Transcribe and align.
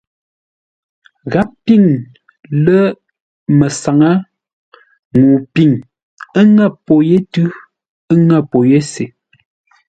Gháp 1.31 1.49
pîŋ 1.63 1.83
lə̂ 2.63 2.81
məsáŋə́ 3.57 4.13
ŋuu 5.19 5.39
pîŋ, 5.53 5.71
ə́ 6.39 6.43
ŋə̂ 6.55 6.67
pô 6.85 6.95
yé 7.09 7.17
tʉ́, 7.33 7.47
ə́ 8.11 8.15
ŋə̂ 8.27 8.39
pô 8.51 8.59
yé 8.69 8.79
se. 8.91 9.05